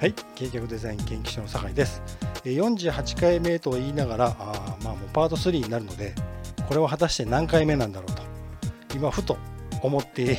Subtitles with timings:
[0.00, 2.02] はい、計画デザイン研究所の酒井です。
[2.46, 6.14] えー48回目と言いながら、あーまあもうパート3になるので、
[6.66, 8.22] これは果たして何回目なんだろうと、
[8.94, 9.36] 今ふと
[9.82, 10.38] 思って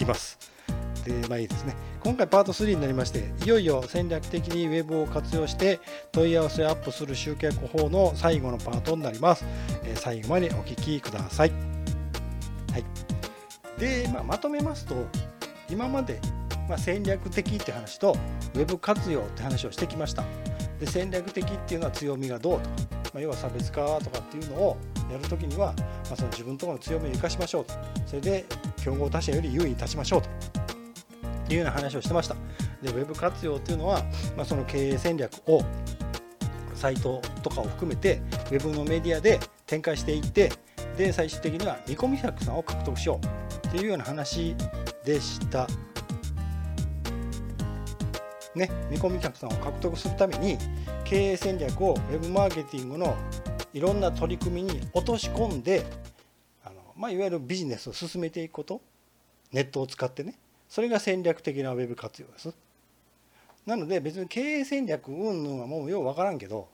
[0.00, 0.40] います。
[1.04, 1.76] で、まあいいですね。
[2.02, 5.78] 今回パート3になりまして、いよいよ戦略的にウェブを活用して
[6.10, 9.44] 問い合わせをアップする集客法の最後のパートになります。
[9.84, 11.52] えー最後までお聞きください。
[12.72, 12.84] はい。
[13.78, 14.96] で、まあ、まとめますと、
[15.70, 16.20] 今まで
[16.68, 18.16] まあ、戦略的って話と
[18.54, 20.24] ウェブ活用って話をしてきました。
[20.80, 22.74] で戦略的っていうのは強みがどうとか、
[23.14, 24.76] まあ、要は差別化とかっていうのを
[25.10, 27.74] やるときには、まあ、その自分とこの強みを生かしましょうと。
[28.06, 28.44] それで
[28.82, 30.28] 競合他社より優位に立ちましょうと。
[31.48, 32.34] いうような話をしてました。
[32.82, 34.02] でウェブ活用っていうのは、
[34.36, 35.62] まあ、その経営戦略を
[36.74, 40.52] サイトとかを含めてウェブのメディアで展開していって
[40.96, 44.54] で最終的には見込み客さんを獲得しようっていうような話
[45.04, 45.66] でした。
[48.56, 50.56] ね、見込み客さんを獲得するために
[51.04, 53.14] 経営戦略をウェブマーケティングの
[53.74, 55.84] いろんな取り組みに落とし込んで
[56.64, 58.80] あの、まあ、いわゆるビジネスを進めていくこと
[59.52, 60.38] ネットを使ってね
[60.70, 62.56] それが戦略的なウェブ活用です。
[63.66, 66.68] なので別に経営戦略云々はもうよう分からんけど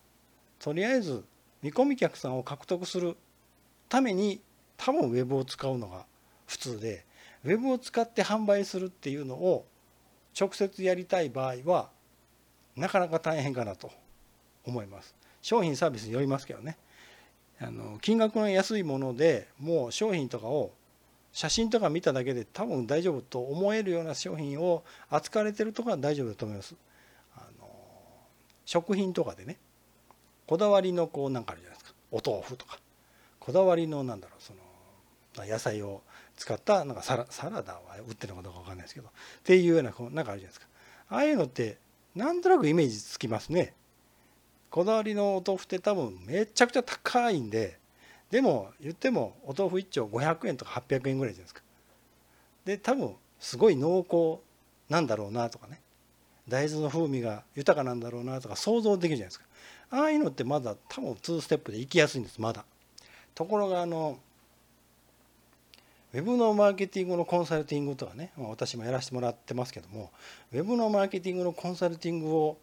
[0.61, 1.25] とりあえず
[1.63, 3.17] 見込み客さんを獲得する
[3.89, 4.41] ために
[4.77, 6.05] 多分ウェブを使うのが
[6.47, 7.05] 普通で
[7.45, 9.67] ウェブを使って販売するっていうのを
[10.39, 11.91] 直接やりたい場合は
[12.77, 13.91] なかなか大変かなと
[14.65, 15.15] 思います。
[15.43, 16.77] 商品サービスによりますけどね。
[17.61, 20.73] あの金額の安いものでもう商品とかを
[21.33, 26.75] 写真とか見ただけで多分大丈夫と思えるような商品を扱われてるとか大丈夫だと思います。
[27.37, 27.69] あの
[28.65, 29.59] 食品とかでね
[30.47, 31.97] こだわりのこうなんかあるじゃないですか。
[32.11, 32.79] お豆腐とか。
[33.39, 36.03] こだわりのなんだろうその野菜を
[36.43, 39.11] 使ったなんかサラサラダは売ってるのかどうか分かんないですけどっ
[39.45, 40.67] ていうようなこうなんかあるじゃないですか。
[41.11, 41.79] ああいうのって
[42.17, 43.75] なんとなくイメージつきますね。
[44.71, 47.79] こだわりのお豆腐って多分めちゃくちゃ高いんで
[48.31, 51.63] でも言ってもお豆腐1丁500円とか800円ぐらいじゃないですか。
[52.65, 54.43] で多分すごい濃厚
[54.89, 55.81] なんだろうなとかね。
[56.49, 59.47] 大豆の風味が豊かなんだろうなとか想像できるじゃないですか。
[59.91, 62.65] ああいうのってまだ多分2ステップで行きやすいんですまだ。
[63.35, 64.19] ところがあの
[66.15, 70.11] ウェブのマーケティングのコンサルティングとはねま私もやらせてもらってますけども
[70.53, 72.59] ウェブのマーケティングのコンサルティングを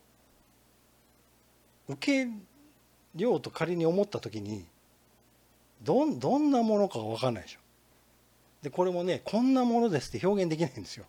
[1.88, 2.30] 受け
[3.16, 4.66] ようと仮に思った時に
[5.82, 7.60] どんどんなものかが分かんないでしょ。
[8.62, 11.06] でこれもねこんなものですって表現できないんですよ。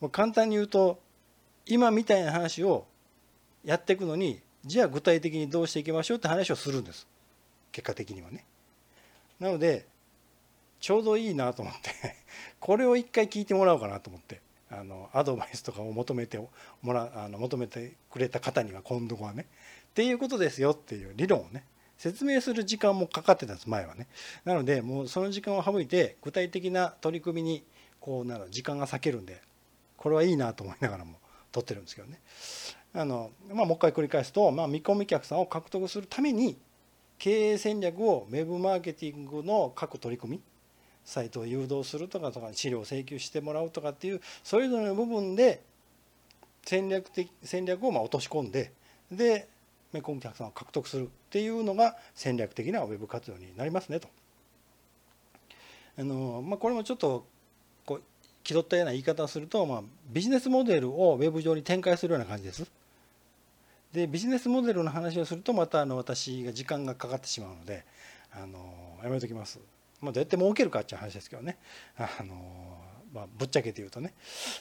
[0.00, 1.00] もう簡単に言うと
[1.66, 2.86] 今みたいな話を
[3.64, 7.06] やっていくのにじゃあ具体的にどうしていきましょうって話をするんです
[7.72, 8.44] 結果的にはね。
[9.38, 9.86] なので
[10.80, 11.90] ちょうどいいなと思って
[12.58, 16.38] これを一回聞いてもらおうかなと思ってあのアドバイスとかを求めて
[16.82, 19.46] もらあの求めてくれた方には今度はね
[19.90, 21.64] っていうことですよっていう理論をね
[21.98, 24.06] 説明する時間もかかってたんです前はね。
[24.46, 27.64] なのでもうその時間を省いて具体的な取り組みに
[28.00, 29.42] こうなる時間が割けるんで
[29.98, 31.18] これはいいなと思いながらも
[31.52, 32.18] 撮ってるんですけどね。
[32.94, 36.56] あの、まあ、もう一回繰り返すと、まあ、見込み客さんを獲得するために
[37.18, 40.42] 経営戦略をウェブマーケティングの各取り組み
[41.10, 45.60] サイトを誘導するとかとか資料を請求してもらうとかっていうそれぞれの部分で
[46.64, 48.72] 戦略的戦略をまあ落とし込んで
[49.10, 49.48] で
[49.92, 54.08] 見込み客さんを獲得するっていうのが戦略的なウェブ活用になりますねと。
[55.98, 57.26] あのまあ、これもちょっと
[57.84, 58.02] こう
[58.44, 62.70] 気取ったような言い方をすると、まあ、ビジネスモデルをウェブ上に展開するような感じです。
[63.92, 67.84] でビジネスモデルの話をするとまたあの私が時間がかかってしまうので
[68.32, 69.58] あのやめときます。
[70.00, 71.58] まあ、どうやって儲けるかっていう話ですけどね。
[71.96, 72.80] あの、
[73.12, 74.14] まあ、ぶっちゃけて言うとね。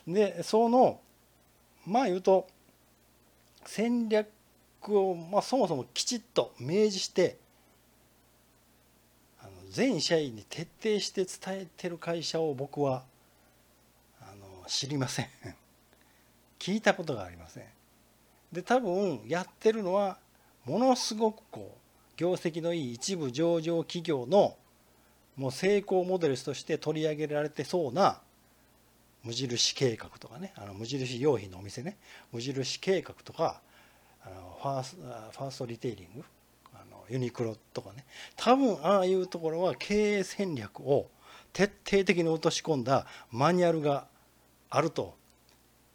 [0.08, 1.00] でその
[1.86, 2.48] まあ言うと
[3.66, 4.28] 戦略
[4.88, 7.38] を、まあ、そもそもきちっと明示して
[9.40, 13.04] あの全社員に徹底して伝えてる会社を僕は
[14.22, 15.28] あの知りません。
[16.59, 17.66] 聞いたことがありません。
[18.52, 20.20] で多分やってるのは
[20.66, 24.58] ものすごくこう業績のいい一部上場企業の
[25.40, 28.20] もう成功モデルとして取り上げられてそうな
[29.24, 31.97] 無印計画とかねあの無印用品のお店ね
[32.34, 33.62] 無印計画とか
[34.22, 36.26] あのファースファーストリテイリング
[36.74, 38.03] あのユニクロとかね
[38.36, 41.08] 多分ああいうところは経営戦略を
[41.53, 44.08] 徹底的に落とし込んだマニュアルが
[44.70, 45.16] あると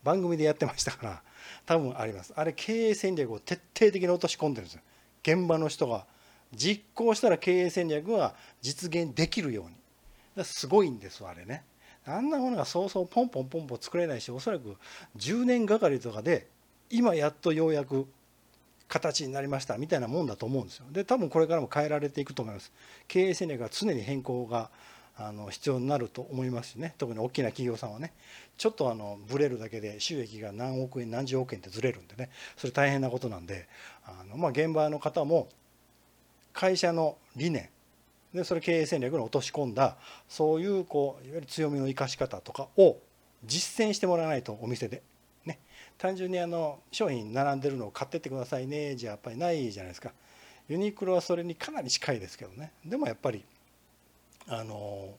[0.03, 1.23] 番組でやってましたから
[1.67, 2.33] 多分あります。
[2.35, 4.81] あれ経営戦略を徹底的に落とし込んでるんですよ。
[5.23, 6.07] 現場の人が
[6.55, 10.45] 実行したら経営戦略が実現できるように。
[10.45, 11.65] すごいんですあれね。
[12.07, 14.77] あんなものがそうそうポンポンポンポン作れないしおそらく
[15.17, 16.47] 10年がかりとかで
[16.91, 18.07] 今やっとようやく
[18.89, 20.87] 形になりましたみたいなもんだと思うんですよ。
[20.91, 22.73] で多分これからも変えられていくと思います。
[23.09, 24.71] 経営戦略は常に変更が
[25.17, 26.95] あの必要になると思いますしね。
[26.99, 28.13] 特に大きな企業さんはね。
[28.59, 32.31] ちょっとあのブレるだけで収益が何億円何十億円ってずれるんでね。
[32.57, 33.67] それ大変なことなんで
[34.05, 35.49] あの、まあ、現場の方も
[36.55, 37.69] 会社の理念。
[38.33, 39.97] でそれ経営戦略に落とし込んだ
[40.29, 42.97] そういうこういわゆる強みの生かし方とかを
[43.45, 45.03] 実践してもらわないとお店で。
[45.45, 45.61] ね。
[45.99, 50.13] 単純にあの商品並んでるのを買ってってくださいねじゃやっぱりないじゃないですか。
[50.69, 52.73] ユニクロはそれにかなり近いですけどね。
[52.85, 53.45] でもやっぱり
[54.49, 55.15] あの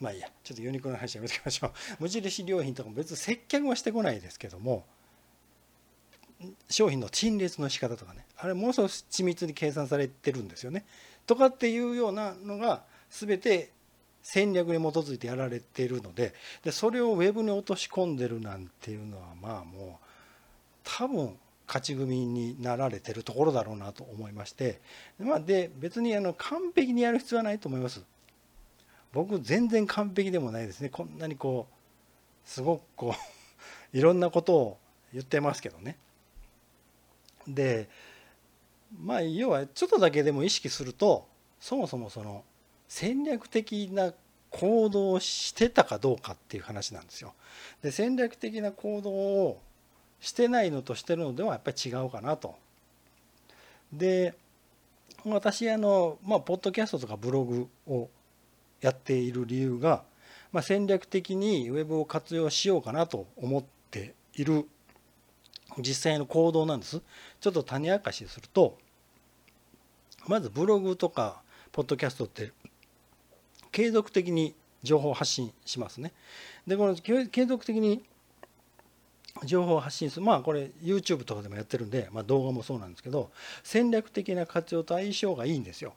[0.00, 0.28] まあいいや。
[0.42, 1.72] ちょっとユニクロの話やめておきましょう。
[2.00, 4.84] 無印良品とかも別に接客はしてこないですけども
[6.68, 10.84] 商品の陳列の仕方とかねあれものすごく緻密に計算されてるんですよね
[11.26, 13.70] とかっていうようなのが全て
[14.22, 20.06] 戦略に基づいてやられているのででそれをウェブに落とし込んでるなんていうのはまあもう
[20.84, 21.36] 多分
[21.66, 24.80] 勝ち組になられてるところだろうなと思いまして、
[25.18, 28.02] まあ、で別にあの完璧にやる必要はないと思います。
[29.12, 33.14] 僕全然完璧でもないですねこんなにこうすごくこ
[33.94, 34.78] ういろんなことを
[35.12, 35.96] 言ってますけどね。
[37.48, 37.88] で
[39.02, 41.26] まあ要はちょっとだけでも意識すると
[41.60, 42.44] そもそもその
[42.88, 44.12] 戦略的な
[44.50, 47.34] 行動をしてたかどうかっていう話なんですよ。
[47.82, 49.60] で戦略的な行動を
[50.20, 52.54] してないのとしてるのではやっぱり違うかなと。
[53.92, 54.34] で
[55.24, 58.08] 私あの、まあ、ポッドキャストとかブログを
[58.80, 60.04] やっている理由が、
[60.52, 64.66] まあ、戦略的にウェブを活用しようかなと思っている
[65.78, 67.00] 実際の行動なんです。
[67.40, 68.78] ちょっと種明かしすると
[70.26, 71.42] まずブログとか
[71.72, 72.52] ポッドキャストって
[73.70, 76.12] 継続的に情報発信しますね。
[76.66, 78.02] でこの継続的に
[79.44, 83.30] 情報発信するまあこれ YouTube とかでもやってるんで、まあ、動画もそうなんですけど
[83.62, 85.94] 戦略的な活用と相性がいいんですよ。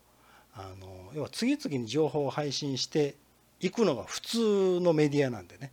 [0.54, 3.16] あの要は次々に情報を配信して
[3.62, 5.72] いくのが普通のメディアなんでね。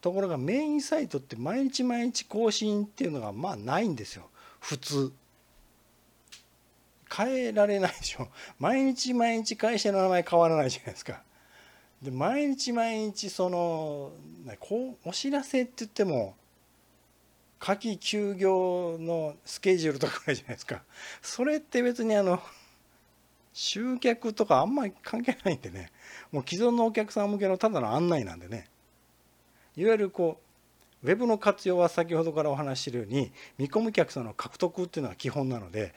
[0.00, 4.28] ところがメインサイトって毎日毎日更新っていうのがまあないんですよ。
[4.60, 5.12] 普通。
[7.14, 8.28] 変えられないでしょ。
[8.58, 11.22] 毎日毎日会社の名前変わらないじゃないですか。
[12.00, 14.12] で毎日毎日その
[14.58, 16.34] こうお知らせって言っても
[17.58, 20.82] 夏季休業のスケジュールとかじゃないですか。
[21.20, 22.40] それって別にあの
[23.52, 25.90] 集客とかあんまり関係ないんでね。
[26.32, 28.68] もう既存のお客さん向けのただの案内なんでね。
[29.80, 30.38] いわゆるこ
[31.02, 35.94] うウェブの活用は先ほどからお話ししてるように見込み客さんの獲得っていうのは基本なので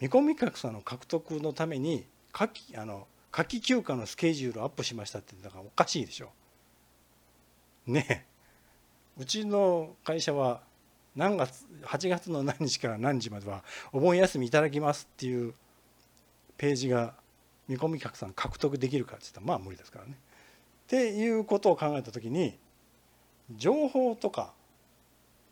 [0.00, 6.30] 見込み客さんの獲得のために夏季あの夏季休暇のスケジュールをアップしましたってだからおかしいでしょ。
[7.86, 8.24] ね
[9.18, 10.62] うちの会社は
[11.14, 15.52] 何月8月の何日から何時まではお盆休みいただきますっていう
[16.56, 17.12] ページが
[17.68, 20.12] 見込み客さん獲得できるかって言ったらまあ無理ですからね。
[20.12, 22.56] っていうことを考えた時に
[23.56, 24.52] 情報とか、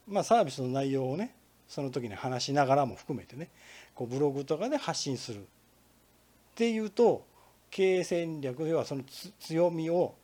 [0.06, 1.34] まあ、サービスの内容をね
[1.68, 3.48] その時に話しながらも含めてね
[3.94, 5.42] こうブログとかで発信するっ
[6.54, 7.24] ていうと
[7.70, 9.02] 経営戦略要はその
[9.40, 10.14] 強みを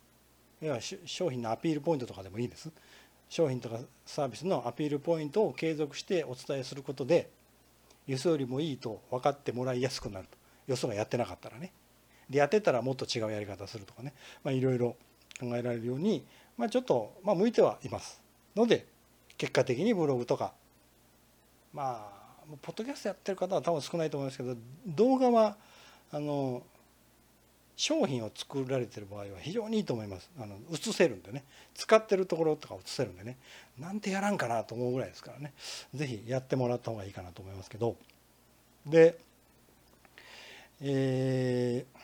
[0.60, 2.70] 要は商品のアピールポイントとかでもいいです。
[3.28, 7.30] 商品とかサービスのアピールポイントを継続してお伝えすることで
[8.06, 10.36] よそよりもいいと分かってもらいやすくなると。
[10.68, 11.72] よそがやってなかったらね。
[12.30, 14.14] でやってたらもっと違うやり方するとかね。
[14.46, 14.96] いろいろ
[15.38, 16.24] 考えられるように、
[16.56, 18.20] まあ、ちょっと、まあ、向いてはいます。
[18.54, 18.86] ので
[19.38, 20.52] 結果的にブログとか
[21.72, 25.56] まあポッドキャストやってる方は多分少ないと思いますけど動画は
[26.12, 26.62] あの
[27.76, 30.30] 商品を作られてる場合は非常にいいと思います。
[30.38, 31.42] あの映せるんでね。
[31.74, 33.38] 使ってるところとか映せるんでね。
[33.78, 35.54] なんてやらんかなと思うぐらいですからね。
[35.94, 37.96] 是非やってもらった方がいいかなと思いますけど。
[38.86, 39.18] で
[40.80, 41.98] えー、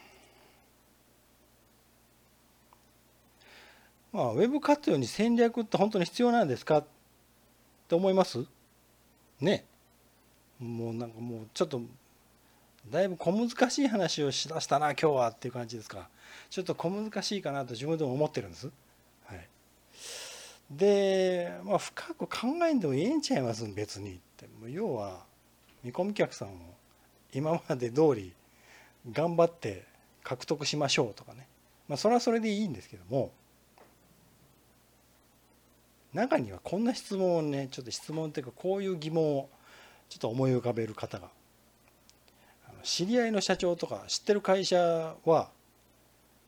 [4.13, 6.79] まあウェブ活用に戦略って本当に必要なんですか？
[6.79, 6.85] っ
[7.89, 8.45] て思います？
[9.41, 9.65] ね。
[10.59, 11.81] もうなんかもうちょっと
[12.91, 16.09] だいぶ小難しい話をしだしたな今日はっていう感じですか？
[16.49, 18.71] ちょっと小難しいかなと自分でも思ってるんです。
[19.27, 19.49] はい、
[20.71, 23.67] で、まあ、深く考えんでもええんちゃいます？
[23.75, 24.49] 別にって。
[24.69, 25.21] 要は
[25.85, 26.53] 見込み客さんを
[27.35, 28.33] 今まで通り
[29.13, 29.85] 頑張って
[30.25, 31.47] 獲得しましょうとかね、
[31.89, 33.33] まあ、それはそれでいいんですけども。
[36.19, 39.49] 中にはこんな質問をねちょっと質問っていうかこういう疑問を
[40.09, 41.29] ちょっと思い浮かべる方が
[42.83, 45.49] 知り合いの社長とか知ってる会社は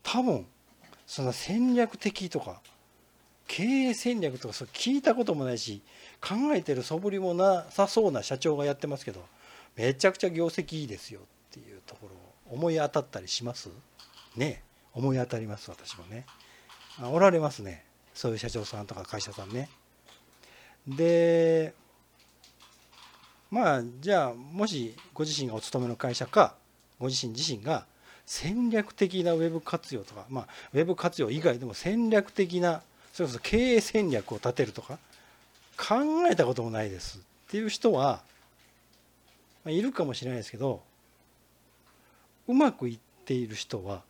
[0.03, 0.45] 多分
[1.05, 2.61] その戦略的とか
[3.47, 5.81] 経営戦略とかそう聞いたこともないし
[6.21, 9.23] 考えてる素振りもなさそうな社長がやってますけど
[9.75, 12.15] めちゃくちゃ業績いいですよっていうところ
[12.51, 13.69] を思い当たったりします？
[14.35, 14.63] ね。
[14.93, 16.25] 思い当たります私もね。
[17.03, 17.85] おられますね。
[18.13, 19.69] そういう社長さんとか会社さんね。
[20.87, 21.73] で
[23.49, 26.55] まあじゃあもしご自身がお勤めの会社か
[26.99, 27.85] ご自身自身が
[28.25, 34.99] 戦略的なウェブ活用とか、まあ、ウェブ活用以外でも戦略的なそれこそ経営戦略を立てるとか
[35.77, 35.95] 考
[36.29, 37.19] えたこともないです。
[37.19, 38.21] っていう人は、
[39.65, 40.81] まあ、いるかもしれないですけど
[42.47, 44.01] うまくいっている人は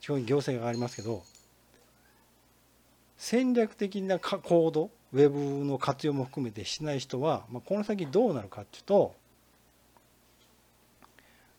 [0.00, 1.22] 基本行政がありますけど
[3.24, 9.14] 戦略的な行動ウェブの活用も含めてしない人は、まあ、この先どうなるかっていうと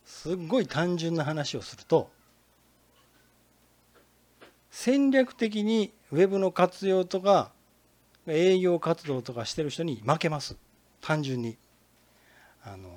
[0.03, 2.10] すっごい単純な話をすると
[4.72, 7.53] 戦略的にウェブの活用とか
[8.27, 10.58] 営業活動とかしてる人に負けます。
[11.00, 11.58] 単純に。
[12.65, 12.89] あの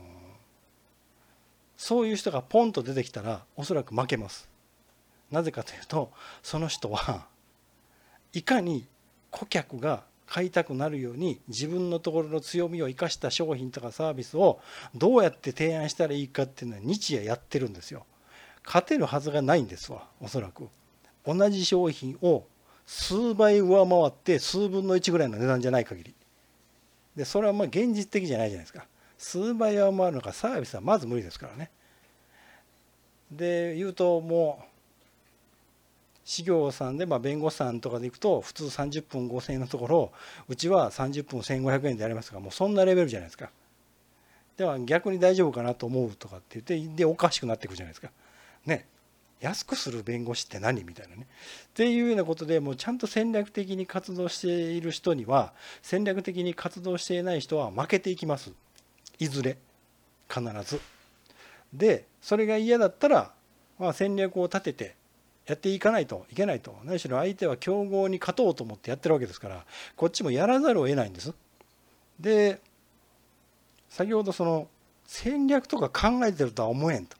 [1.77, 4.49] そういう人がポンと出てきたらおそらく負けます。
[5.31, 6.11] なぜかというと
[6.43, 7.29] その人は
[8.37, 8.85] いかに
[9.31, 14.61] 顧客が買いたくなるように自分のところの強みを生かした商品とかサービスを
[14.95, 18.05] どうやって提案したらいいかっていうのは日夜やってるんですよ。
[18.63, 20.69] 勝てるはずがないんですわおそらく。
[21.25, 22.45] 同じ商品を
[22.85, 26.15] 数倍上回って数分の1ぐらいの値段じゃない限り。
[27.17, 28.87] でそれはまあ現実的じゃないじゃないですか。
[29.17, 31.71] 数倍上回るのかサービスはまず無理ですからね。
[33.31, 34.76] で言うともう
[36.27, 40.13] 事業さんで、まあ、弁護士さんとかで行くと普通30分5000円のところ
[40.49, 43.51] うちは30分1500円でやりますがもうそんなレベルじゃないですか。
[44.57, 48.11] では逆に大丈夫かなと思うとかって言ってでおかしくなっていくじゃないですか。
[48.67, 48.87] ね。
[49.39, 51.27] 安くする弁護士って何みたいなね。
[51.67, 55.53] っていうようなことでもうちゃんと戦略的に活動している人には
[55.83, 58.53] 戦略的に活動していない人は負けていきます。
[59.21, 59.59] いずれ。
[60.29, 60.81] 必ず。
[61.73, 63.33] でそれが嫌だったら、
[63.79, 64.97] まあ、戦略を立てて
[65.47, 69.65] やっていかないといけないと何しろ相手は強豪に勝とうと思ってやってるわけですから
[69.97, 71.33] こっちもやらざるを得ないんです。
[72.19, 72.61] で
[73.89, 74.69] 先ほどその
[75.07, 77.17] 戦略とか考えてるとは思えんと。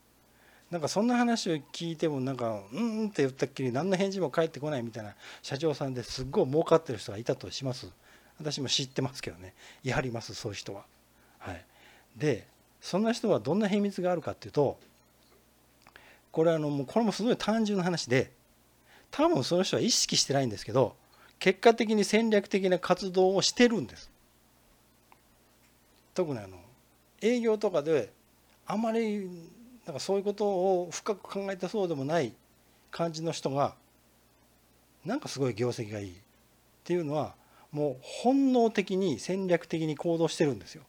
[0.71, 7.89] なんかそんな話を聞いてもなんかうんって言ったっきり何の返事も返ってこないみたいな社長さんですっごい儲かってる人がいたとします
[8.41, 9.55] 私も知ってますけどね
[9.85, 10.85] やはりますそういう人は。
[11.39, 11.65] はい、
[12.17, 12.49] で
[12.81, 14.79] そんな人はどんな秘密があるかっていうと
[16.37, 18.31] これあのもうこれもすごい単純な話で
[19.11, 20.95] 多分その人は意識してないんですけど
[21.39, 24.11] 結果的に戦略的な活動をしてるんです
[26.13, 26.59] 特にあの
[27.23, 28.13] 営業とかで
[28.67, 29.31] あまり
[29.87, 32.35] なんかそういうことを深く考えてそうでもない
[32.91, 33.75] 感じの人が
[35.07, 36.15] なんかすごい業績がいいっ
[36.85, 37.35] ていうのは
[37.73, 40.83] もう本能的に戦略的に行動してるんですよ。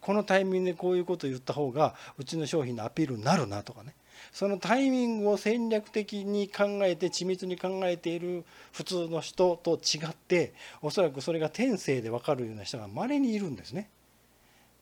[0.00, 3.92] このタイミングでこういうことを言った方がうちの商品のアピールになるなとかね
[4.32, 13.90] そのタイミングを戦略的に考えて緻密に考えている普通の人と違っておそらくそれが天性で分かるような人がまれにいるんですね。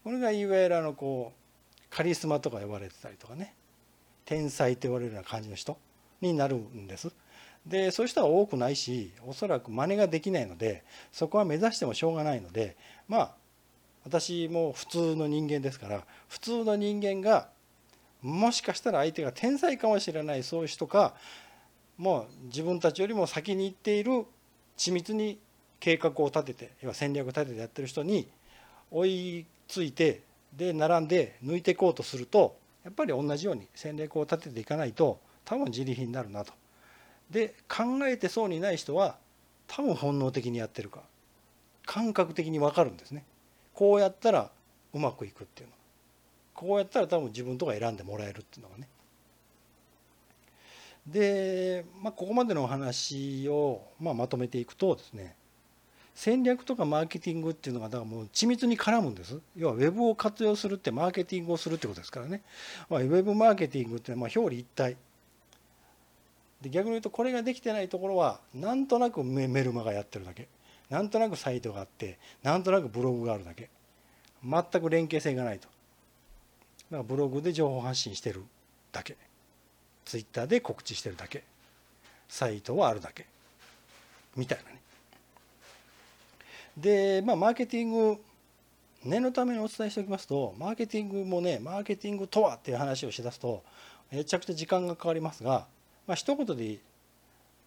[0.02, 3.54] これがいわゆるあのこうカリスマとか呼ばれてたりとかね
[4.24, 5.78] 天才と言われるような感じの人
[6.20, 7.12] になるんです。
[7.66, 12.76] でそういう人は多くないしおそらく真似ができないのでそこは目指してもしょうがないので
[13.08, 13.34] まあ
[14.04, 17.48] 私も普通の人間ですから普通の人間が
[18.24, 21.14] もしかしたら相手が天才かもしれないそういう人か
[21.98, 24.24] もう自分たちよりも先に行っている
[24.78, 25.38] 緻密に
[25.78, 28.26] 計画を立てて要は戦略を立ててやってる人に
[28.90, 30.22] 追いついて
[30.56, 36.52] で並んで抜いていこうとするとやっぱり同じように戦略を立てていかないと多分自利品になるなと。
[37.30, 39.16] で考えてそうにない人は
[39.66, 41.00] 多分本能的にやってるか
[41.84, 43.24] 感覚的に分かるんですね。
[43.74, 44.50] こうやったら
[44.94, 45.73] うまくいくっていうの
[46.64, 48.88] こうやったら多分自分とか選んでもらえるっていうのがね。
[51.06, 55.36] で、まあ、ここまでのお話を、まあ、まとめていくとですね
[56.14, 59.40] 戦略とかマーケティングっていうのがだからもう緻密に絡むんです。
[59.56, 62.42] 要はウェブを活用するってマーケティングをするってことですからね、
[62.88, 64.96] まあ、ウェブマーケティングっていうのはまあ表裏一体。
[66.62, 70.48] で逆に言うとこれができてないところはなんとなくメルマがやってるだけ。
[70.88, 73.68] なんとなくサイトがあってなんとなくブログがあるだけ。
[74.44, 75.68] 全く連携性がないと。
[76.94, 78.44] だからブログで情報発信してる
[78.92, 79.16] だけ。
[80.04, 81.42] ツイッターで告知してるだけ。
[82.28, 83.26] サイトはあるだけ。
[84.36, 84.80] みたいなね。
[86.76, 88.22] でまあマーケティング
[89.04, 93.62] 念のためにお伝えしておきますとマーケティングもねマーケティングとはっていう話をしだすと
[94.10, 95.66] めちゃくちゃ時間がかかりますが
[96.06, 96.78] まあ一言で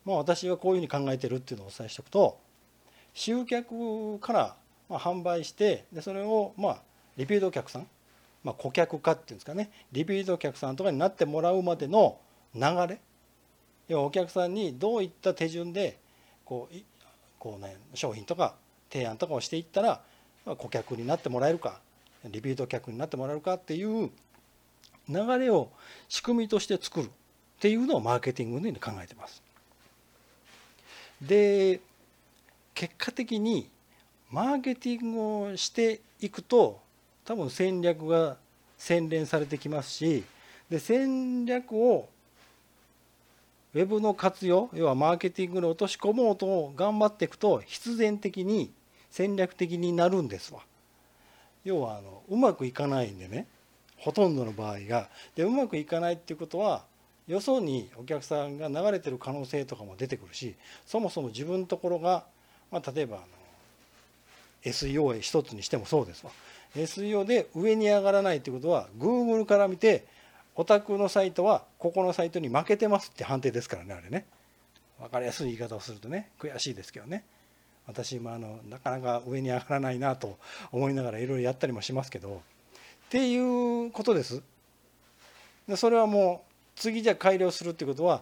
[0.04, 2.40] まあ、私はこういうふうに考えてるっていうのをお伝えしておくと
[3.14, 4.56] 集客から
[4.90, 6.78] ま販売してでそれをまあ
[7.18, 7.88] リピートお客さん、
[8.48, 12.18] まあ、顧客化っていうんですかねリピート客さんとかになってもらうまでの
[12.56, 13.02] 流れ
[13.90, 16.00] 要はお客さんにどういった手順で
[16.46, 16.76] こう
[17.40, 18.56] こう、ね、商品とか
[18.90, 20.02] 提案とかをしていったら
[20.46, 21.82] 顧客になってもらえるか
[22.24, 24.12] リピート客になってもらえるかっていう
[25.10, 25.70] 流れを
[26.08, 27.10] 仕組みとして作るっ
[27.60, 29.44] ていうのをマーケティングのように考えてます。
[31.22, 31.82] で
[32.74, 33.70] 結果的に
[34.32, 36.87] マーケティングをしていくと
[37.28, 38.38] 多分戦略が
[38.78, 40.24] 洗練されてきますし
[40.70, 42.08] で戦略を
[43.74, 48.72] ウェブの活用要はマーケティングに落とし込もうと頑張っていくと必然的に
[49.12, 50.62] 戦略的になるんですわ。
[51.66, 53.46] 要はあのうまくいかないんでね
[53.98, 56.86] ほとんどの場合がでうまくいかないっていうことは
[57.28, 60.56] よそにお客さんが流れてる可能性とかも出てくるし
[60.86, 62.24] そもそも自分のところが、
[62.72, 63.26] まあ、例えばあの
[64.64, 66.32] SEO 一つにしてもそうですわ
[66.76, 70.06] SEO で上に上がらないってことは Google から見て
[70.56, 74.26] お宅のサイトはここのサイトに負けてますって判定ですからねあれね。
[75.00, 77.24] 分かりやすい言い方をするとね悔しいですけどね。
[77.86, 80.38] 私もあのなかなか上に上がらないなと
[80.72, 82.42] 思いながらいろいろやったりもしますけど。
[83.08, 84.42] っていうことです。
[85.68, 88.22] でそれはもう次じゃ改良するってことは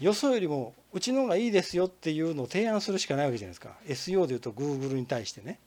[0.00, 3.70] よそよりもうちの方がいいですよっていうのを提案するしかないわけじゃないですか。
[3.86, 5.58] SEO でいうと Google に対してね。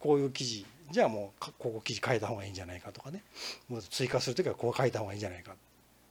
[0.00, 0.66] こういう記事。
[0.90, 3.22] じゃあもうここ記事書いた方がいいんじゃないかとかね。
[3.68, 5.54] もう追加する時はこう書いた方がいいんじゃないか。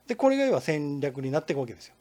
[0.08, 1.96] でこれが要は戦略になっていくわけですよ。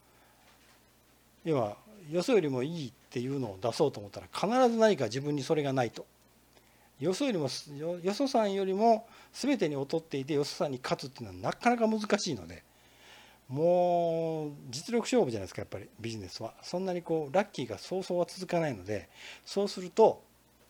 [1.44, 1.76] 要は
[2.10, 6.06] よそよりもいいっていうのを出そうと思ったら必ず何か自分にそれがないと。
[6.98, 7.48] よそよりも
[8.02, 12.62] よそさんよりも全てに劣っていてよそさんに勝つっていうのはなかなか難しいので。
[13.48, 16.54] もう実力勝負じゃないですかやっぱりビジネスは。
[16.62, 19.10] そんなにこうラッキーがそうそうは続かないので
[19.44, 20.22] そうすると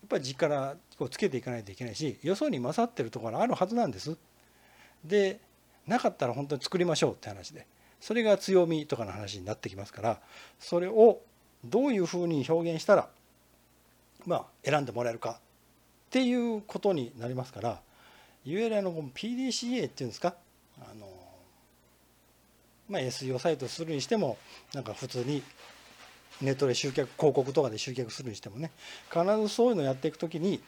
[0.04, 4.16] っぱり力をつけていかないといけないしよそに勝ってるところあるはずなんです。
[5.04, 5.40] で
[5.86, 7.66] なかったら本当に作りましょうって話で
[8.00, 10.20] それが強みとかの話になってきますから
[10.60, 11.20] それを
[11.64, 13.08] どういうふうに表現したら
[14.26, 15.34] まあ選んでもらえるかっ
[16.10, 17.80] ていうことになりますから
[18.44, 20.34] いわゆるあの PDCA っていうんですか
[20.80, 21.08] あの
[22.88, 24.36] まあ、SEO サイトするにしても
[24.74, 25.42] なんか普通に
[26.40, 28.70] ネットで集客広告とかで集客するにしてもね
[29.10, 30.60] 必ずそういうのをやっていく時に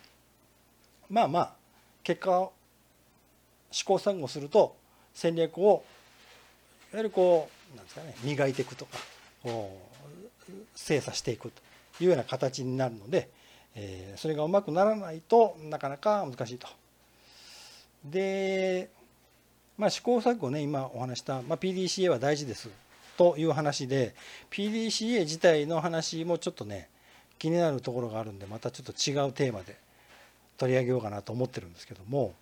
[1.10, 1.52] まあまあ
[2.02, 2.52] 結果を
[3.70, 4.76] 試行錯誤すると
[5.14, 5.84] 戦略を
[6.92, 8.98] いわゆるこうなんですかね磨いていくとか
[10.74, 11.50] 精査していく
[11.98, 13.28] というような形になるので、
[13.74, 16.68] えー、それがうまくならないとなかなか難しいと。
[18.04, 18.90] で
[19.76, 22.70] まあ、試行錯誤ね今お話した、まあ、PDCA は大事です
[23.16, 24.14] という話で
[24.50, 26.88] PDCA 自体の話もちょっとね
[27.38, 29.76] 気になるところがあるんでまたちょっと違うテーマで
[30.56, 32.34] 取り上げようかなと思ってるんですけども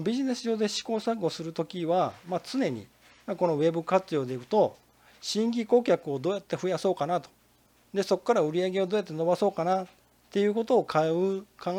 [0.00, 2.86] ビジネス上で試行錯誤する時は、まあ、常に
[3.26, 4.76] このウェブ活用でいくと
[5.20, 7.30] 新規顧客をどうやって増やそうかなと
[7.92, 9.86] でそこから売り上げをどうやって伸ばそうかなっ
[10.30, 11.04] ていうことを考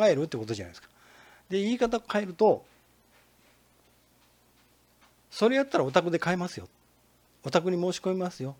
[0.05, 0.89] えるってことじゃないですか。
[1.49, 2.65] で言い方を変えると
[5.31, 6.67] それやったらお宅で買えますよ
[7.43, 8.55] お宅に申し込みますよ。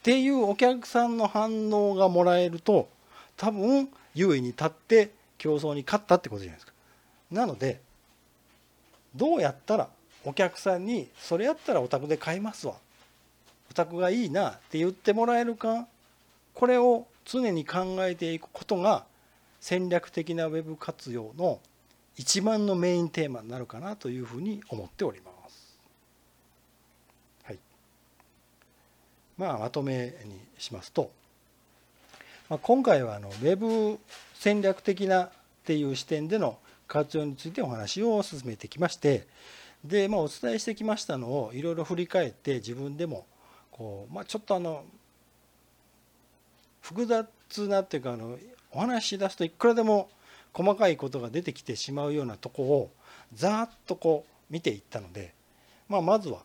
[0.00, 2.88] っていうお客さんの反応がもらえると
[3.36, 6.72] 多分優位に立って競争に勝ったってことじゃないですか。
[7.30, 7.80] なので
[9.14, 9.88] どうやったら
[10.24, 12.74] お客さんにそれやったらお宅で買いますわ。
[13.70, 15.86] お宅がいいなって言ってもらえるか。
[16.54, 19.04] これを常に考えていくことが
[19.60, 21.60] 戦略的なウェブ活用の
[22.16, 25.35] 一番のメインテーマになるかなというふうに思っております。
[29.38, 31.10] まあ、まとめにしますと、
[32.48, 33.98] まあ、今回はあのウェブ
[34.34, 35.30] 戦略的なっ
[35.64, 39.26] ていう視点での活用についてお話を進めてきまして
[39.84, 43.26] で、まあ、お伝えしてきましたのをいろいろ振り返って自分でも
[43.70, 44.84] こう、まあ、ちょっとあの
[46.80, 47.26] 複雑
[47.68, 48.38] なっていうかあの
[48.70, 50.08] お話し出すといくらでも
[50.52, 52.90] 細かいことが出てきてしまうようなとこを
[53.34, 55.34] ざーっとこう見ていったので、
[55.88, 56.42] まあ、まずは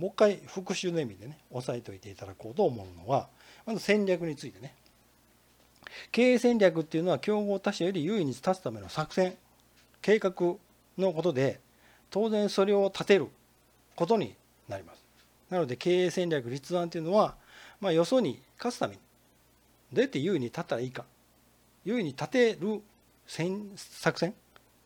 [0.00, 3.28] もう一回復習の意味でね押さえておいていただこうと思うのは
[3.66, 4.74] まず戦略についてね。
[6.10, 9.34] 経営戦略っていうのは競合他社より優位に立つための作戦
[10.00, 10.32] 計画
[10.96, 11.60] のことで
[12.08, 13.28] 当然それを立てる
[13.94, 14.34] ことに
[14.68, 15.04] なります。
[15.50, 17.34] なので経営戦略立案っていうのは、
[17.80, 19.00] まあ、よそに勝つために
[19.92, 21.04] どうやって優位に立ったらいいか
[21.84, 22.80] 優位に立てる
[23.26, 24.32] 作戦っ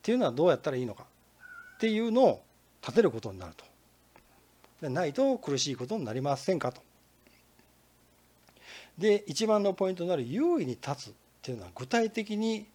[0.03, 2.43] ていうのはどうやったらいいのかっていうのを
[2.83, 3.65] 立てることになると。
[4.81, 6.83] でないと苦しいことになりませんかと。
[8.99, 12.67] で一番のポイントになる優位に立つっていうのは具体的に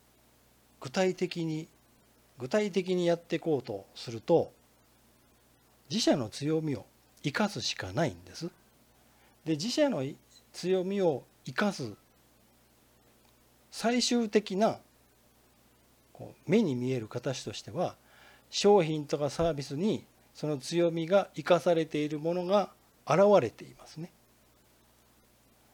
[0.81, 1.67] 具体的に
[2.37, 4.51] 具体的にやっていこうとすると
[5.89, 6.85] 自社の強みを
[7.23, 8.49] 生かすしかないんです。
[9.45, 10.03] で自社の
[10.53, 11.93] 強みを生かす
[13.71, 14.79] 最終的な
[16.47, 17.95] 目に見える形としては
[18.49, 20.05] 商品とかサービスに
[20.39, 22.69] その強みが生かされているものが
[23.05, 24.09] 現れていますね。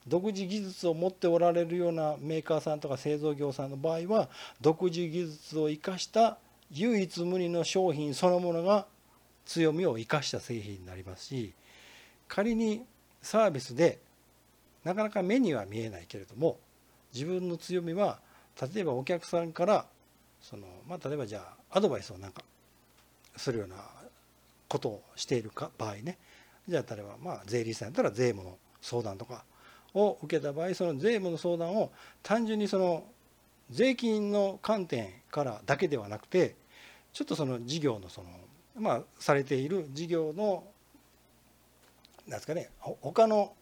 [0.08, 4.28] 独自技術を持っておられるようなメーカーさんとか製造業さんの場合は
[4.62, 6.39] 独自技術を生かした
[6.71, 8.88] 唯一無二の商品そのものが
[9.45, 11.54] 強みを生かした製品になりますし
[12.28, 12.84] 仮に
[13.21, 13.99] サービスで
[14.84, 16.58] なかなか目には見えないけれども
[17.13, 18.17] 自分の強みは
[18.60, 19.86] 例えばお客さんから
[20.41, 22.41] その、まあ、例えばじゃあアドバイスをなんか
[23.38, 23.75] するような
[24.75, 26.17] ことをしているか場合ね。
[26.67, 29.45] じゃあ例えばまあ税理士さんやったら税務の相談とか
[29.93, 31.91] を受けた場合その税務の相談を
[32.23, 33.05] 単純にその
[33.69, 36.55] 税金の観点からだけではなくて
[37.13, 38.27] ちょっとその事業のその
[38.77, 40.65] まあされている事業の
[42.27, 43.53] なんですかね他の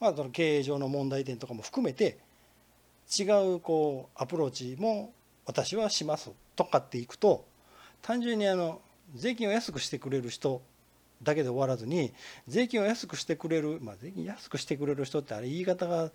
[0.00, 2.18] まあその経営上の問題点とかも含めて
[3.16, 5.12] 違うこうアプローチも
[5.46, 7.44] 私はしますとかっていくと
[8.02, 8.80] 単純にあの
[9.14, 10.62] 税金を安くしてくれる人
[11.22, 12.12] だけで終わらずに
[12.46, 16.10] 税金を安くしてくれる、まあ、税金安くしてくれる人ってあれ言い方が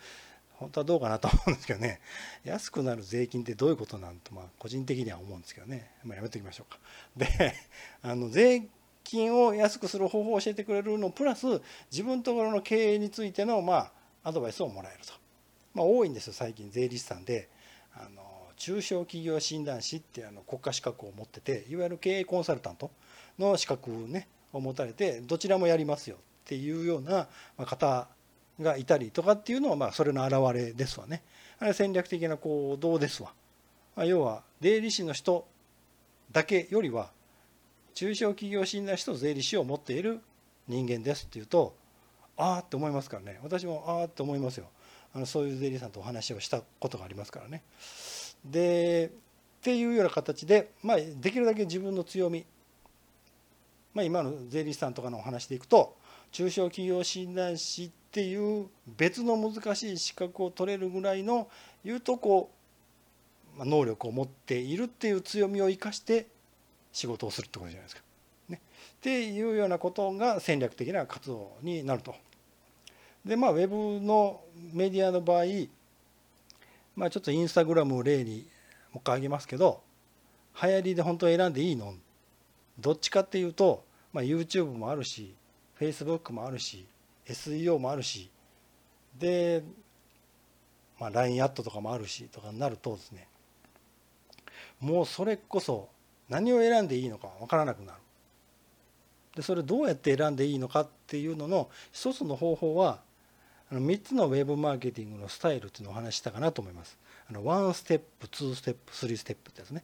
[0.54, 2.00] 本当はどうかなと思うんですけどね。
[2.46, 6.80] 安くなる税金ってどういうことなんとまあ個人的には思うんですけどね、まあ、やめときましょうか。
[7.18, 7.56] で
[8.02, 8.68] あの税
[9.04, 11.48] 金を安くする方法を教えてくれるのプラス
[11.92, 13.92] 自分のところの経営についてのまあ
[14.24, 15.14] アドバイスをもらえると、
[15.74, 17.50] まあ、多いんですよ最近税理士さんで。
[17.96, 18.23] あの
[18.64, 22.92] 中小企業診断士ってあの国家資格を持ってていわゆる経営コンサルタント
[23.38, 27.28] の資格をねを持たれてどちらもやりますよっていうような
[27.66, 28.08] 方
[28.62, 31.24] がいたりとかっていうのはまあそれの表れですわね。
[31.60, 33.34] あれ戦略的な行動ですわ。
[33.98, 35.46] ま要は税理士の人
[36.32, 37.12] だけよりは
[37.96, 40.22] 中小企業診断士と税理士を持っている
[40.70, 41.76] 人間ですっていうと
[42.38, 44.68] ああって思いますからね私もああって思いますよ
[45.14, 47.62] あのそういう税理士さんとお話をしたことがありますからね。
[48.46, 49.12] で
[49.60, 52.46] っていうような形で、まあ、できるだけ自分の強み
[53.94, 55.96] まあ、今の税理士さんとかのお話でいくと
[56.32, 61.48] 中小企業診断士っていう別の難しい資格を取れるぐらいの
[61.84, 62.50] いうとこ
[63.56, 66.28] う、まあ、能力を持っているっていう強みを生かして
[66.92, 68.02] 仕事をするってことじゃないですか。
[68.50, 68.62] ね、
[68.98, 72.16] っていうようなことが戦略的な活動になると。
[73.26, 74.42] でまあウェブの
[74.74, 75.44] メディアの場合、
[76.96, 79.82] まあ、ちょっとインスタグラムを例にもう一回挙げますけど
[80.62, 81.96] 流行りで本当選んでいいの？
[82.80, 85.34] どっちかっていうと、まあ、YouTube もあるし
[85.80, 86.86] Facebook もあるし
[87.28, 88.30] SEO もあるし
[89.18, 89.64] で、
[91.00, 93.28] まあ、LINE アットとかもあるしとかになるとですね
[94.80, 95.90] もうそれこそ
[96.30, 97.98] 何を選んでいいのか分からなくなる。
[99.36, 103.02] でそれどうやって選んでいいのかっていうのの一つの方法は
[103.72, 106.98] あの3つのウェブマーケティングのスタイルっていうのをお話したかなと思います。
[107.30, 109.84] あの1ステップ2ステップ3ステップってやつね。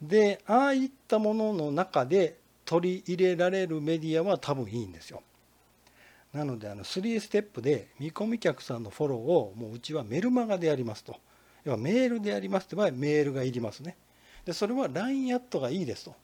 [0.00, 5.22] でああいったものの中で取り入れられるメディアは多分いいんですよ。
[6.32, 11.16] なのであの3ステップで見込み客さんのフォローをもううちはメルマガでやりますと。
[11.64, 13.96] 要はメールでやりますって場合メールがいりますね。
[14.44, 16.14] でそれは LINE アットがいいですと。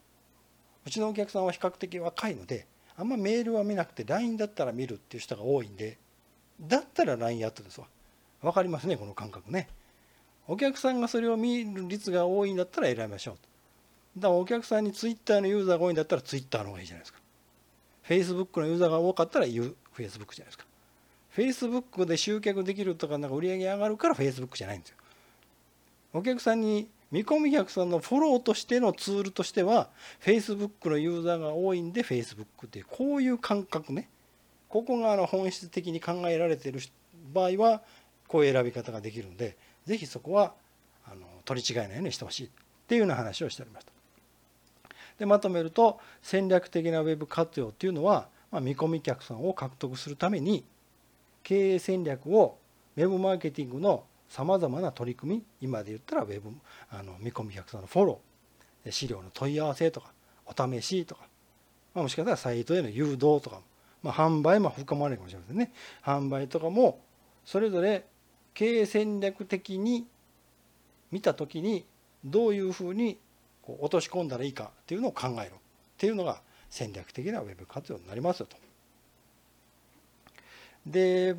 [0.87, 5.99] うちのお客さんは比較的若いのであんまメールは見なくて LINE だったら見るっていう人が多いんで
[6.61, 7.87] だったら LINE アットですわ。
[8.43, 9.69] 分かりますねこの感覚ね。
[10.49, 13.37] お客さんがそれを見る率が多いんだったら選びましょう
[14.19, 17.21] だからお客さんにツイッターのユーザーが多いんだったらツイッターの方がいいじゃないですか。
[18.03, 20.65] フェイスブックのユーザーが多かったらフェイスブックじゃないですか。
[21.31, 24.97] フェイスブックで集客できるとかなんか売り上げ上がるからフェイスブックじゃないんですよ。
[26.13, 29.89] お客さんに見込み客さんのフォローとしてのツールとしては
[30.21, 34.09] フェイスブックのユーザーが多いんでフェイスブックってこういう感覚ね。
[34.73, 36.81] ここがあの本質的に考えられている
[37.35, 37.83] 場合は
[38.27, 40.55] こういう選び方ができるんでぜひそこは
[41.05, 42.51] あの取り違えないようにしてほしいっ
[42.89, 43.93] ていうような話をしておりました。
[45.19, 50.65] でまとめると戦略的なウェブ活用っていうのは、まあ、見込み客さんを獲得するために
[51.43, 52.57] 経営戦略を
[52.97, 56.51] ウェブマーケティングのさまざまな取り組み今で言ったらウェブ
[56.91, 60.13] あの見込み客さんのフォロー資料の問い合わせとか
[60.47, 61.27] お試しとか、
[61.95, 63.61] まあ、もしかしたらサイトへの誘導とか、
[64.03, 65.73] まあ、販売も含まれるかもしれませんね
[66.05, 67.01] 販売とかも
[67.45, 68.05] それぞれ
[68.55, 70.07] 経営戦略的に
[71.11, 71.85] 見た時に
[72.25, 73.19] どういうふうに
[73.63, 75.53] こう落とし込んだらいいかっていうのを考えるっ
[75.99, 78.57] ていうのが戦略的なウェブ活用になりますよと。
[80.87, 81.37] で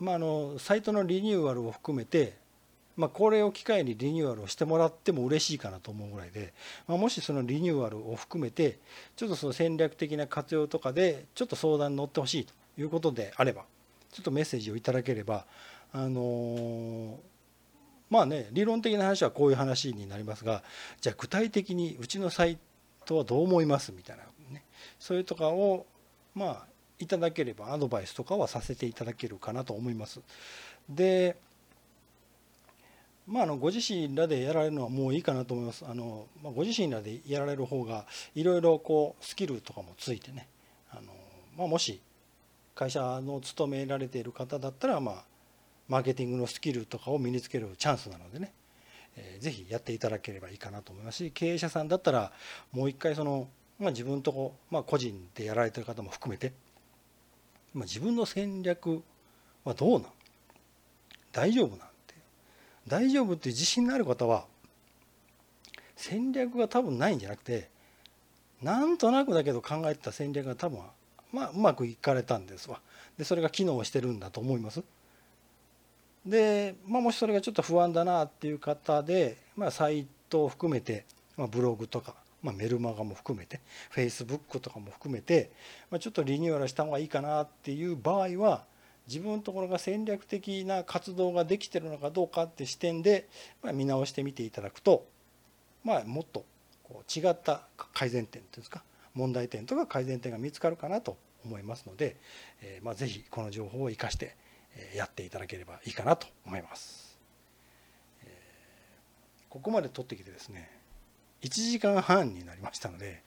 [0.00, 2.36] まあ、あのサイトのリニューアルを含めて、
[2.96, 6.54] まあ、これを機会にリニューアルをしてもらっても嬉しいかなと思うぐらいで、
[6.88, 8.78] まあ、もしそのリニューアルを含めて
[9.16, 13.64] ちょっとその戦略的な活用とかでちょっと相談に乗ってほしいということであれば
[14.12, 15.44] ちょっとメッセージをいただければ
[15.92, 17.18] あの
[18.08, 20.62] まあね理論的な話はこういう話になりますが
[21.00, 22.58] じゃあ具体的にうちのサイ
[23.04, 24.64] トはどう思いますみたいなね
[24.98, 25.86] そういうとかを
[26.34, 26.66] まあ
[26.98, 30.20] いただければアドバイスとかはさせていただけるかなと思います。
[30.88, 31.36] で
[33.26, 35.84] まあ、あのご自身らでやられるのはもういいかなと思います。
[35.86, 40.48] あのまあ、ご自身らでやられる方がいろいろこうスキルとかもついてね。
[40.90, 41.12] あの、
[41.56, 42.00] まあ、もし
[42.74, 45.24] 会社の勤められている方だったら、まあ、
[45.88, 48.52] マーケティングのスキルとかを身につけるチャンスなのでね、
[49.16, 52.32] えー、ぜひやっていただければいいかなと思いますし経営者さんだったら
[52.72, 56.52] もう一回その、まあ、自分とこ、まあ、個人でやられてる方も含めて
[57.76, 59.02] まあ、自分の戦略
[59.62, 60.06] はどうな
[61.30, 61.85] 大丈夫な
[62.88, 64.44] 大丈夫っていう自信のある方は
[65.96, 67.68] 戦略が多分ないんじゃなくて
[68.62, 70.80] なんとなくだけど考えてた戦略が多分
[71.32, 72.80] まあうまくいかれたんですわ。
[73.18, 74.82] でそれが機能してるんだと思います。
[76.24, 81.04] で、まあ、もしそれがちょっと不安だなっていう方で、まあ、サイトを含めて、
[81.36, 85.50] まあ、ブログとかまあ、メルマガも含めてフェイスブックとかも含めて、
[85.90, 88.64] まあ、ちょっとリニューアルした方がいいかなっていう場合は
[89.06, 93.28] 自分のところが戦略的な活動ができてるのかどうかって視点で、
[93.62, 95.06] まあ、見直してみていただくと、
[95.84, 96.44] まあ、もっと
[96.82, 98.82] こう違った改善点というんですか
[99.14, 102.16] 問題点とか改善点が見つかるかなと思いますので、
[102.60, 104.36] えー、まあぜひこの情報を生かして
[104.94, 107.06] やっていただければいいかなと思います。
[109.56, 110.70] ここまで取ってきてですね
[111.40, 113.22] 1時間半になりましたので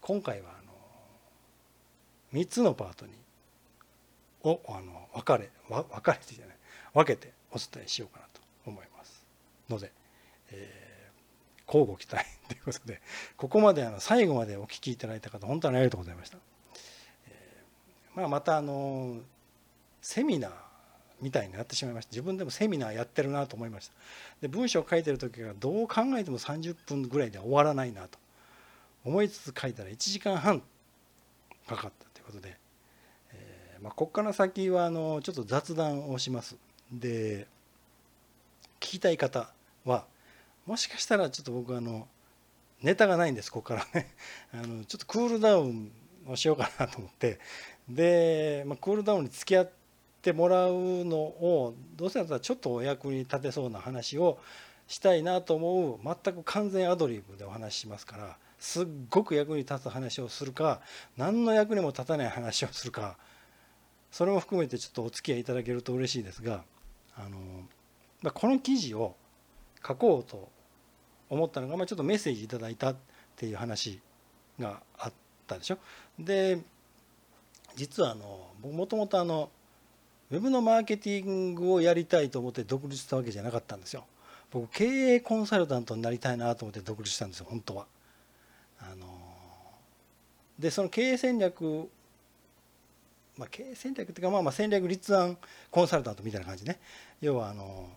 [0.00, 0.72] 今回はあの
[2.40, 3.12] 3つのパートに
[4.44, 6.56] をあの分かれ分かれてじゃない
[6.94, 9.24] 分けてお伝えしようかなと思います。
[9.68, 9.92] ので、
[10.50, 13.00] えー、交互期待ということで
[13.36, 16.38] ここまであの最後までお聞きいただいた方本当にありがとうございました、
[17.28, 19.16] えー、まあ、またあの
[20.00, 20.52] セミナー
[21.20, 22.10] みたいになってしまいました。
[22.10, 23.94] 自分でもセミナーやってるなと思いました。
[24.40, 28.18] で文章を書いてる時はどう考えても30分ぐらいでは終わらないなと
[29.04, 30.60] 思いつつ書いたら1時間半
[31.68, 32.56] かかったということで、
[33.82, 36.56] まあ、ここから先はあのちょっと雑談をします。
[36.92, 37.46] で
[38.78, 39.50] 聞きたい方
[39.84, 40.04] は
[40.66, 42.06] もしかしたらちょっと僕あの
[42.82, 44.14] ネタがないんですここからね。
[44.54, 45.92] あのちょっとクールダウン
[46.26, 47.40] をしようかなと思って。
[47.88, 49.70] で、まあ、クールダウンに付き合っ
[50.22, 54.38] てもらうのをどうせだったらちょっとお役に立てそうな話を
[54.86, 60.80] したいなと思う全く完全アドリブでお話ししますからすっごく役に立つ話をするか
[61.16, 63.16] 何の役にも立たない話をするか
[64.12, 66.62] それも含めてちょっとお付き合いいただけると嬉しいですが
[67.16, 69.16] あのこの記事を
[69.84, 70.48] 書こうと
[71.28, 72.96] 思ったのが、まあ、ちょっとメッセージいただいたっ
[73.36, 74.00] ていう話
[74.60, 75.12] があっ
[75.46, 75.78] たでしょ。
[76.18, 76.60] で
[77.74, 79.50] 実はあの僕もともとあの
[80.30, 84.04] ウェブのマーケティングをやりたいと思って独立したわけじゃなかったんですよ。
[84.50, 87.86] 僕経営コンサルタントになりたいなと思って独立したんですよ本当は。
[88.78, 89.06] あの
[90.58, 91.88] でその経営戦略
[93.38, 95.38] まあ、経営戦略っていうかまあまあ戦略立案
[95.70, 96.78] コンサルタントみたいな感じね。
[97.20, 97.88] 要はあの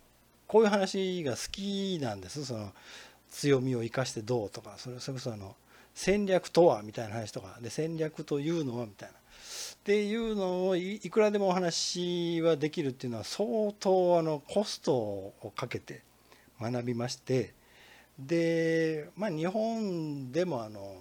[0.47, 2.45] こういう話が好きなんです。
[2.45, 2.71] その
[3.29, 5.55] 強みを生かしてどうとかそれそれこそあの
[5.93, 9.15] 戦略とはみたいな話とかで戦略というのはみたいな。
[9.15, 16.01] っていうのをいくらでもお話はできるっていうのは相当あのコストをかけて
[16.59, 17.53] 学びまして。
[18.17, 20.95] でまあ日本でもあの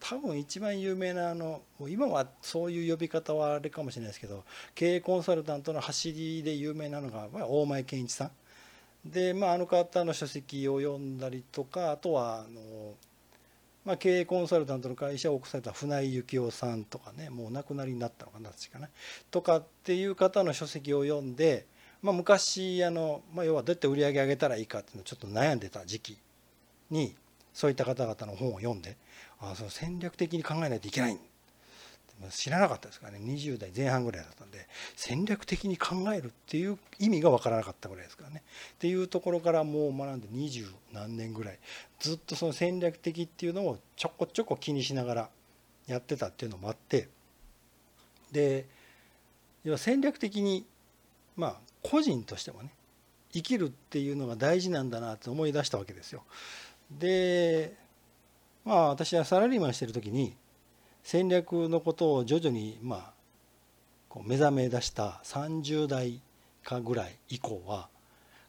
[0.00, 8.30] 多分一番有名なあの今はそういう呼び方はあれかもしれないですけど経営コンサルタントの走りで有名なのが大前健一さん。
[9.04, 12.94] でまああの方の書籍を読んだりとかあとはあの
[13.84, 18.90] まあ、経営コンサルタントの会社を起こされた船井幸雄さんとかねもうお亡くなりになったのかな確かね。
[19.30, 21.64] とかっていう方の書籍を読んで、
[22.02, 26.18] まあ、昔あの、まあ、要はどうやって売り上げ上げたらいいかっていうのをちょっと悩んでた時期
[26.90, 27.16] に
[27.54, 28.98] そういった方々の本を読んで
[29.40, 31.18] あその戦略的に考えないといけない。
[32.30, 33.20] 知らなかったですからね。
[33.20, 38.42] 20代前半ぐらいだったんで戦略的に考えるっていう意味が分からなかったぐらいですからね。
[38.74, 41.58] っていうところからもう学んで二十何年ぐらい
[42.00, 45.30] ずっとその戦略的っていうのをちょこちょこ気にしながら
[45.86, 47.08] やってたっていうのもあって。
[48.32, 48.66] で
[49.64, 50.66] 要は戦略的に
[51.36, 52.70] まあ個人としてもね
[53.32, 56.24] 生きるっていうのが大事なんだなって思い出したわけですよ。
[56.90, 57.76] で
[58.64, 60.36] まあ私はサラリーマンしてる時に
[61.02, 63.12] 戦略のことを徐々にまあ
[64.08, 66.20] こう目覚め出した30代
[66.64, 67.88] かぐらい以降は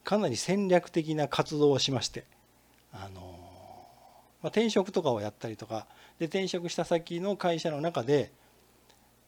[0.04, 2.26] かなり戦略的な活動をしまして
[2.92, 3.22] あの、
[4.42, 5.86] まあ、転職とかをやったりとか
[6.18, 8.32] で転職した先の会社の中で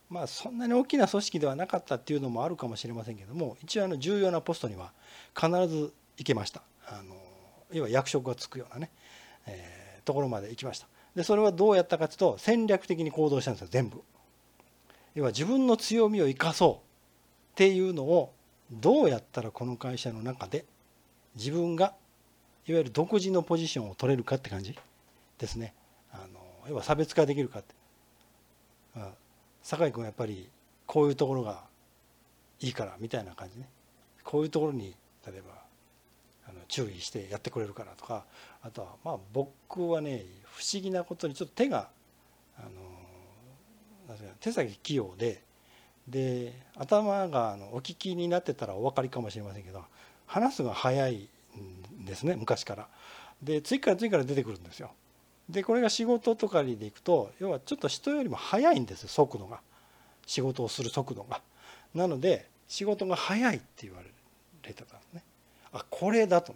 [0.09, 4.91] まあそんなに大きな組織ではなかったっていうのもあるかもしれませんけども一応あの重要なポストには
[5.35, 6.61] 必ず行けました。
[6.85, 7.15] あの
[7.71, 8.91] 要は役職がつくようなね、
[9.47, 10.87] えー、ところまで行きました。
[11.15, 14.01] でそれはどうやったかというと戦略的に行動したんですよ全部。
[15.13, 16.79] 要は自分の強みを生かそうっ
[17.55, 18.33] ていうのを
[18.71, 20.65] どうやったらこの会社の中で
[21.35, 21.93] 自分が
[22.67, 24.77] いわゆる独自のポジションを取れるかって感じ
[25.37, 25.73] ですね。
[26.11, 27.75] あの要は差別化できるかって。
[29.63, 30.49] 酒井君はやっぱり
[30.85, 31.63] こういうところが
[32.59, 33.67] いいからみたいな感じね。
[34.23, 35.60] こういうところに例えば
[36.71, 38.23] 注意してやってくれるからとか
[38.63, 41.89] あとはまあ僕はね不思議なことにちょっと手が
[42.57, 45.43] あの手先器用で
[46.07, 49.83] で頭があのお聞きになってたらお分かりかもしれませんけど
[50.25, 51.27] 話すのが早い
[52.01, 52.87] んですね昔から。
[53.43, 54.91] で次から次から出てくるんですよ。
[55.49, 59.59] でこれが仕事とかでいくと要はちょっと人よりも早いんです速度が
[60.25, 61.41] 仕事をする速度が。
[61.93, 65.23] なので仕事が早いって言われてたんですね。
[65.73, 66.55] あこれだと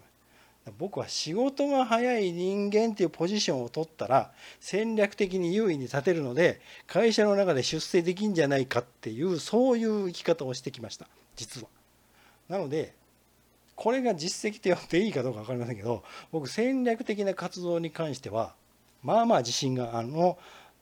[0.79, 11.67] 僕は仕事が早い人間っていうポジションを取ったら戦略的に優位に立てるので会社の中で出世できんじゃないかっていうそういう生き方をしてきました実は。
[12.49, 12.93] なので
[13.75, 18.55] これが実績と言っていいかどうか分かりませんけど僕戦略的な活動に関しては
[19.03, 20.37] まあまあ自信があの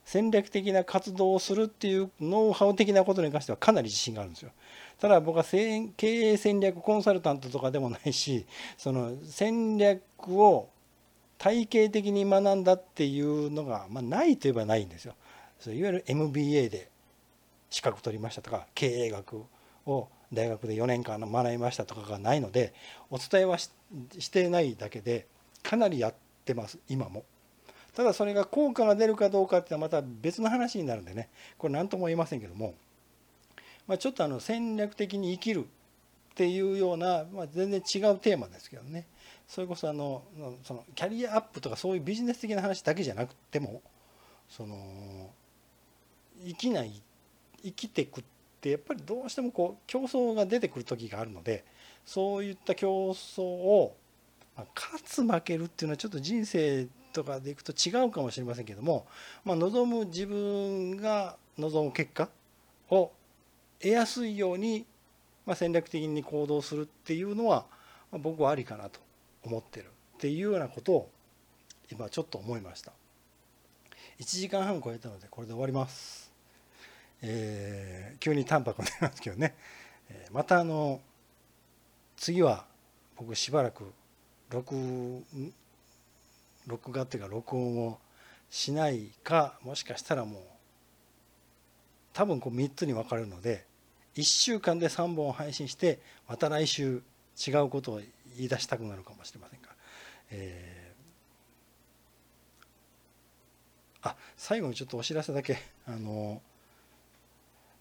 [0.05, 4.51] 戦略的な活動をするっていうノウハウ的なことに関してはかなり自信があるんですよ。
[4.99, 8.45] ただ僕は経営戦略コンサルタントとかでもないし
[8.77, 10.69] その戦略を
[11.37, 15.15] 体系的に学んだっていうのが、まあ、ないといえばないんですよ。
[15.65, 16.89] いわゆる MBA で
[17.69, 19.43] 資格取りましたとか経営学
[19.85, 22.73] を大学で4年間学びましたとかがないので
[23.09, 23.69] お伝えはし
[24.31, 25.27] てないだけで
[25.61, 26.13] かなりやっ
[26.45, 27.23] てます今も。
[27.95, 31.29] ただそれが効果が出るかどうかっていうのはまた別の話になるんでね。
[31.57, 32.73] これ何とも言いませんけども、
[33.87, 35.67] まあ、ちょっとあの戦略的に生きるっ
[36.35, 39.05] ていうような、まあ、全然違うテーマですけどね。
[39.47, 40.23] それこそあの
[40.63, 43.81] そのキャリアアップとかそういうビジネス的な話だけじゃなくても
[44.49, 45.29] その
[46.45, 47.01] 生きない
[47.63, 48.23] 生きていくっ
[48.61, 51.63] てやっぱりどうしてもこう競争が出てくる時があるので
[52.05, 53.95] そういった競争を、
[54.57, 59.05] まあ、勝つ負けるっていうのはちょっと人生とかでいくと違うかもしれませんけども、
[59.45, 62.29] まあ、望む自分が望む結果
[62.89, 63.11] を
[63.79, 64.85] 得やすいように、
[65.45, 67.65] まあ、戦略的に行動するっていうのは、
[68.11, 68.99] まあ、僕はありかなと
[69.43, 71.09] 思ってるっていうようなことを
[71.91, 72.91] 今ちょっと思いました。
[74.19, 76.31] 1時間半超えたのでこれで終わります。
[77.21, 79.55] えー、急に淡白になりますけどね、
[80.09, 80.99] えまたあの
[82.17, 82.65] 次は
[83.15, 83.93] 僕しばらく
[84.49, 85.23] 録
[86.67, 87.99] 録画っていうか録音を
[88.49, 90.41] しないかもしかしたらもう
[92.13, 93.65] 多分こう3つに分かれるので
[94.15, 97.01] 1週間で3本配信してまた来週
[97.47, 98.01] 違うことを
[98.37, 99.69] 言い出したくなるかもしれませんが、
[100.31, 105.57] えー、あ最後にちょっとお知らせだけ。
[105.87, 106.41] あの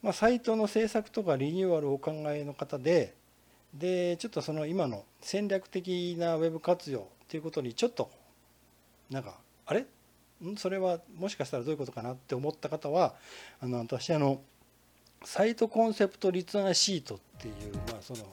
[0.02, 3.14] まあ、サイトの制作とかリニューアルをお考えの方で
[3.72, 8.10] でちょっとその今の戦略的なウェブ活用っていうことにちょっと
[9.12, 9.86] なんかあれ？
[10.56, 13.14] それはもしかしたらどういうことかなって思った方は
[13.60, 14.40] あの私あの
[15.24, 17.54] サイトコンセプト立案シートっていう、
[17.88, 18.28] まあ、そのこ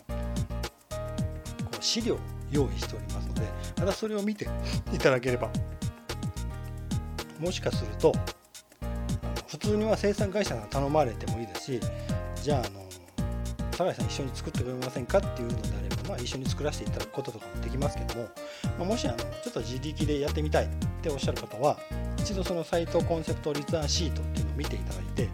[1.79, 3.41] う資料を用意しておりますので
[3.77, 4.47] またそれを見て
[4.91, 5.51] いただければ。
[7.39, 8.13] もしかすると
[9.47, 11.79] 普通には生産会社が頼まれてもいいですし
[12.43, 12.85] じゃああの
[13.71, 18.29] 酒井さん一緒に作ってくれませんかっていうのであれば、まあ、一緒に作らせていただくこととかもできますけども、
[18.79, 20.67] まあ、もしあのちょっと自力でやってみたいっ
[21.03, 21.77] ておっしゃる方は
[22.17, 25.29] 一度そのサイトコンセプト立案シートっていうのを見ていただいて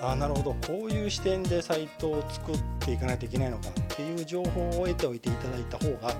[0.00, 6.14] ああなるほどこういう視点でサイトを作っていかないといけないのかっていう情報を得ておいていただいた方が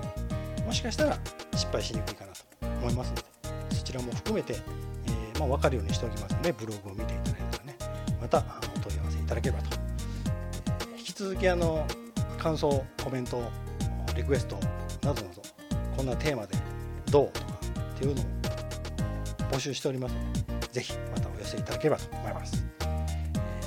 [0.65, 1.17] もしかしたら
[1.55, 2.41] 失敗しにくいかなと
[2.81, 3.23] 思いますので
[3.75, 7.77] そちらも含めて、えー、まあ、分かるようにしておきますのでブログを見ていただいたらね
[8.21, 8.39] また
[8.75, 9.77] お問い合わせいただければと。
[10.97, 11.87] 引き続きあの
[12.41, 13.39] 感想コメント
[14.15, 14.55] リクエスト
[15.03, 15.41] などなど
[15.95, 16.57] こんなテーマで
[17.11, 17.47] どうとか
[17.93, 18.25] っていうのを
[19.51, 22.65] 募集しておりますのでぜひまたお寄せいただければと思います。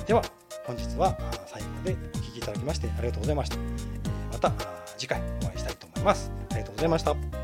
[0.05, 0.21] では
[0.65, 1.17] 本日は
[1.47, 3.57] 最後までお聴きいただきましてありがとうございました。
[4.33, 4.51] また
[4.97, 6.29] 次回お会いしたいと思います。
[6.51, 7.34] ありがとうございました。